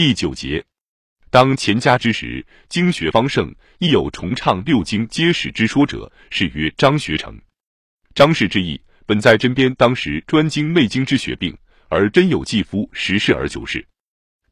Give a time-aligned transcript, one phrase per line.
[0.00, 0.64] 第九节，
[1.28, 7.38] 当乾家之时，经学方盛，亦有重唱六经皆史之说者，是曰张学成。
[8.14, 11.54] 张氏之意，本在真边当时专精内经之学病，
[11.90, 13.86] 而真有继夫实事而求是。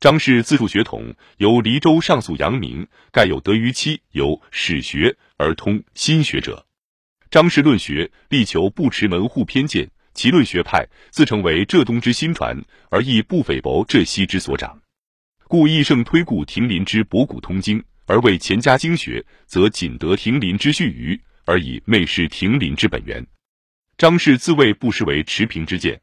[0.01, 6.67] 张氏自述学统，由黎州上溯阳明，盖有得于期有史学而通心学者。
[7.31, 14.79] 张氏论学，力求不持门户偏见，其论学派自称为浙东之新传，而亦不菲薄浙西之所长。
[15.49, 23.27] 故易胜推故亭林之博古通今，而为钱家经学，则仅得亭林之序余，而以昧失亭林之本源。
[23.97, 25.99] 张氏自谓不失为持平之见，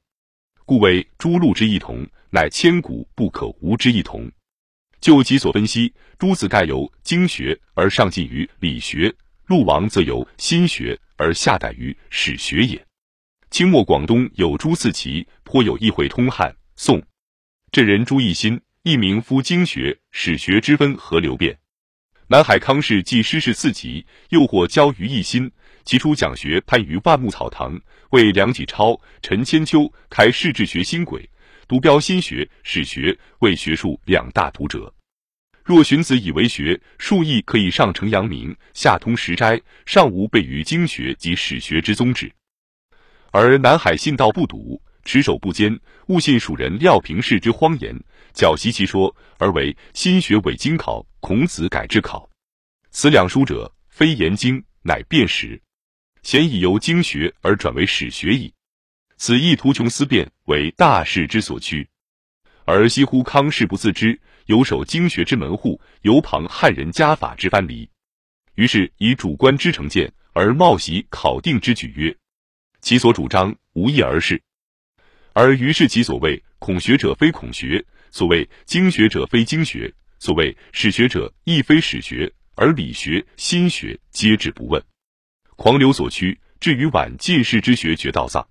[0.66, 4.32] 故谓诸陆之异同，乃千古不可无之异同。
[5.00, 9.14] 就其所分析，诸子盖由经学而上进于理学，
[9.46, 12.84] 陆王则由心学而下逮于史学也。
[13.52, 17.00] 清末广东有朱四奇，颇有意会通汉宋。
[17.72, 18.60] 这人朱一新。
[18.88, 21.58] 一名夫经学、史学之分何流变？
[22.28, 25.52] 南海康氏既师事四级，又获教于一心。
[25.86, 31.28] 其初讲学攀于万木草堂，为梁启超、陈千秋开世治学新轨，
[31.68, 34.94] 独标心学、史学为学术两大读者。
[35.64, 42.32] 若荀子以为学术亦可以上承阳明，下通石斋，尚无悖于经学及史学之宗旨。
[43.32, 44.80] 而南海信道不笃。
[45.06, 47.96] 持守不坚，误信蜀人廖平氏之荒言，
[48.34, 52.28] 狡习其说，而为心学伪经考，孔子改制考。
[52.90, 55.62] 此两书者，非言经，乃辨识。
[56.24, 58.52] 贤以由经学而转为史学矣。
[59.18, 61.88] 此意图穷思辨，为大势之所趋。
[62.66, 67.88] 而西乎康氏不自知，有守经学之门户，犹旁汉人家法之藩篱。
[68.56, 72.16] 于是以主观之成见，而冒袭考定之举曰：
[72.82, 74.42] 其所主张无异而是。
[75.36, 84.82] 而于是即所谓孔学者非孔学，所谓经学者非经学，所谓史学者亦非史学，而理学、心学皆置不问，
[85.58, 88.48] 狂流所趋，至于晚进士之学绝道丧。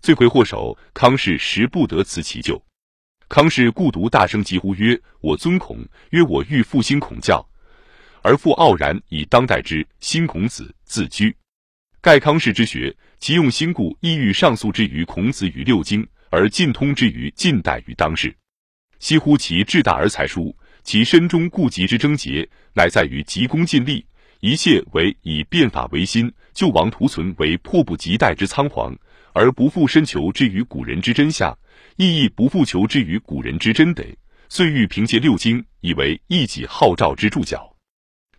[0.00, 2.60] 罪魁祸首，康氏实不得辞其咎。
[3.28, 7.48] 康氏故独大声疾呼曰：“我尊孔，曰我欲复兴孔教，
[8.22, 11.36] 而复傲然以当代之新孔子自居。”
[12.00, 18.32] 盖康氏之学，其用心故，意欲上溯之于孔子与六经，而尽通之于近代与当世。
[19.00, 24.06] 惜乎其志大而才疏，其身中固极之症结，乃在于急功近利，
[24.38, 28.96] 一切为以变法为新，救亡图存为迫不及待之仓皇，
[29.32, 31.56] 而不复深求之于古人之真相，
[31.96, 34.16] 意义不复求之于古人之真得，
[34.48, 37.76] 遂欲凭借六经，以为一己号召之注脚，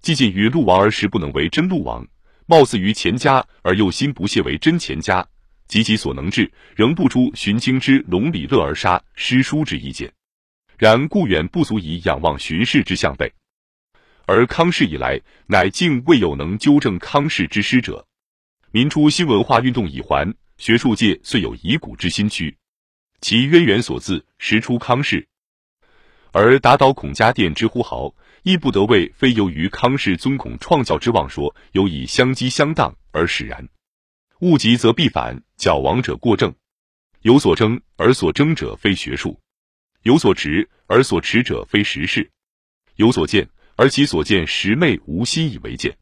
[0.01, 2.07] 既近于鹿王而实不能为真鹿王。
[2.49, 5.23] 貌似于钱家，而又心不屑为真钱家，
[5.67, 10.11] 及其所能治，仍不出荀卿之龙里乐而杀诗书之意见。
[10.75, 13.31] 然故远不足以仰望荀氏之相背。
[14.25, 18.03] 而康氏以来，乃竟未有能纠正康氏之师者。
[18.71, 22.57] 民初新文化运动已还，学术界遂有遗古之新趋，
[23.21, 25.27] 其渊源所自，实出康氏。
[26.31, 28.11] 而打倒孔家店之呼号。
[28.43, 33.67] 亦不得谓非由于康氏尊孔创教之妄说，有以相激相当而使然。
[34.39, 36.53] 物极则必反，矫枉者过正。
[37.21, 39.37] 有所争而所争者非学术，
[40.03, 42.31] 有所持而所持者非实事，
[42.95, 45.97] 有所见而其所见实昧无心以为见。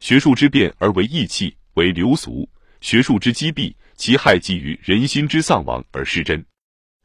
[0.00, 2.48] 学术之变而为义气，为流俗；
[2.80, 6.42] 学术之积弊，其害基于人心之丧亡而失真。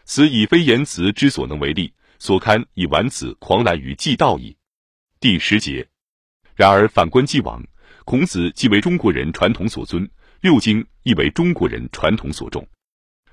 [0.05, 4.55] 此以非言辞之所能为力，所堪以玩此狂澜于既道矣。
[5.21, 5.87] 第十节，
[6.55, 7.63] 然而反观既往，
[8.05, 10.09] 孔子既为中国人传统所尊，
[10.41, 12.67] 六经亦为中国人传统所重。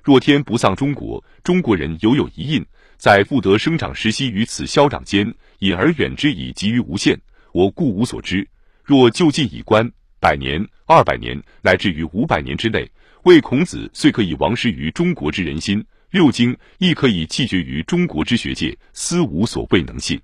[0.04, 2.62] 若天不丧中国，中国人犹有一印，
[2.98, 7.18] 在复得生长时息于此消长间，隐而远之以及于无限，
[7.54, 8.46] 我故无所知。
[8.84, 9.90] 若就近以观，
[10.20, 12.86] 百年、二百年，乃至于五百年之内，
[13.22, 20.20] 为孔子虽可以亡失于中国之人心，六经亦可以弃绝于中国之学界，斯无所谓能信。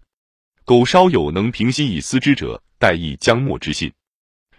[0.66, 3.92] 苟稍有能平心以思之者，待亦将莫之信。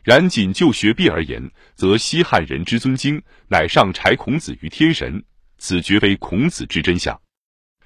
[0.04, 5.24] 然仅就学弊而言，则西汉人之尊经，乃上柴孔子于天神，
[5.58, 7.16] 此绝非孔子之真相；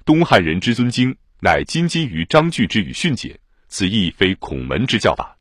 [0.04, 5.34] 东汉人之尊经，乃今今于章句之语训解，此亦非孔门之教法。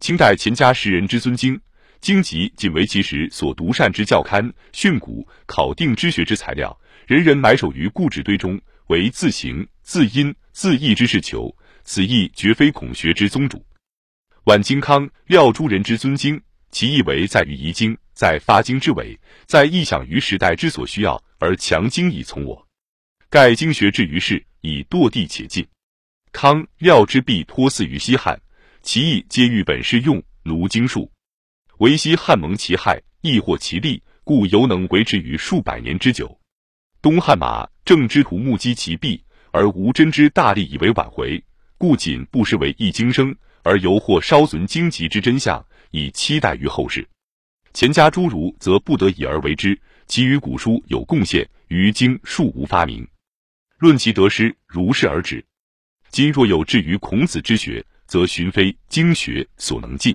[0.00, 1.60] 清代钱家十人之尊经，
[2.00, 6.76] 经籍仅为其时所独善之教刊、训诂、考定之学之材料，
[7.06, 11.56] 人人埋首于故纸堆中，为自行、自因、自义之事求。
[11.90, 13.64] 此意绝非孔学之宗主。
[14.44, 16.38] 晚金康、廖诸人之尊经，
[16.70, 22.68] 其意为在于遗经，在发经之尾，在意想于时代之所需要而强经以从我。
[23.30, 25.66] 盖经学至于世，以堕地且进。
[26.30, 28.38] 康廖之弊托祀于西汉，
[28.82, 31.10] 其意皆欲本事用，卢经术。
[31.78, 36.38] 唯西汉蒙其害，亦获其利，故犹能维持于数百年之久。
[37.00, 41.42] 东汉马正之徒目击其弊，而无真之大力以为挽回，
[41.78, 47.08] 故仅不失为一经生，而犹或稍存荆棘之真相，以期待于后世。
[47.72, 53.06] 钱家诸儒则不得已而为之，其余古书有贡献，于经数无发明。
[53.78, 55.44] 论其得失，如是而止。
[56.10, 60.12] 今若有至于孔子之学，则寻非经学所能尽。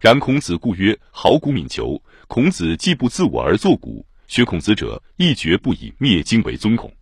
[0.00, 6.92] 然孔子故曰：“好古敏求。”孔子既不自我而作古，学孔子者亦绝不以灭经为尊孔。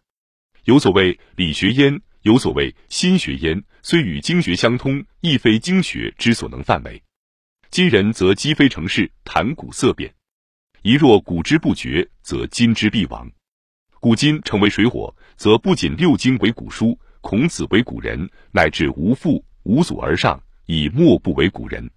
[0.64, 7.02] 有所谓理学焉，有所谓心学焉，虽与经学相通，亦非经学之所能范围。
[7.70, 10.14] 今人则积非成事，谈古色变。
[10.82, 13.26] 一若古之不绝，则今之必亡。
[13.98, 21.90] 古今成为水火，则不仅六经为古书，孔子为古人，乃至无父无祖而上，以莫不为古人。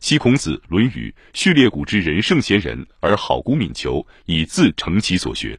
[0.00, 5.56] 昔孔子《论语》序列古之人圣贤人，而好古敏求，以自成其所学。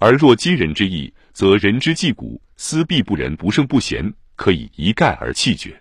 [0.00, 4.12] 而若今人之意，则人之既古，思必不仁不圣不贤，
[4.42, 5.80] 可以一概而弃绝。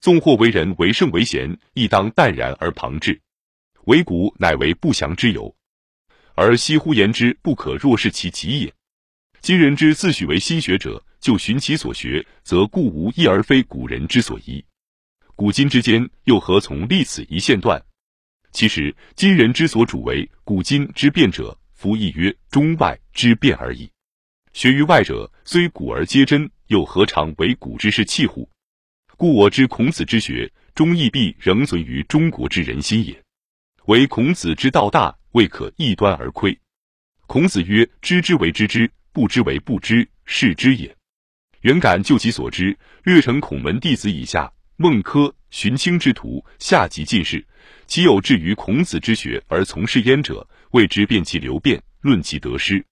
[0.00, 3.20] 纵或为人为圣为贤，亦当淡然而旁之。
[3.86, 5.52] 为古乃为不祥之由，
[6.36, 8.72] 而惜乎言之，不可若视其极也。
[9.40, 14.64] 今人之自诩为心学者，就寻其所学，则故无异而非古人之所宜。
[15.34, 17.84] 古今之间，又何从立此一线断？
[18.52, 23.90] 其实今人之所主为古今之变者，夫亦曰中外之变而已。
[24.52, 28.48] 学于外者，虽古而皆真，又何尝为古之士弃乎？
[29.16, 33.22] 故我知孔子之学，终亦必仍存于中国之人心也。
[33.86, 36.58] 唯孔子之道大，未可一端而窥。
[37.26, 40.94] 孔子曰：“知之为知之，不知为不知，是知也。”
[41.62, 44.52] 原感就其所知，略成孔门弟子以下。
[44.76, 47.44] 孟轲、荀卿之徒，下及进士，
[47.86, 52.86] 其有至于孔子之学而从事焉者，谓之辨其流变，论其得失，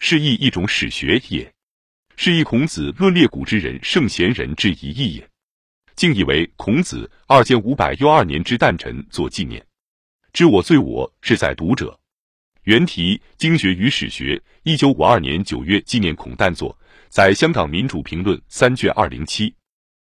[0.00, 1.52] 是亦一种史学也。
[2.16, 5.28] 是以孔子论列古之人圣贤人之一义也。
[5.96, 9.62] 竟以为孔子二千五百又二年之诞辰作纪念。
[10.32, 11.98] 知我罪我是在读者。
[12.62, 16.78] 原题《经学与史学》，一九五二年九月纪念孔诞作，
[17.08, 19.54] 在香港民主评论三卷二零七。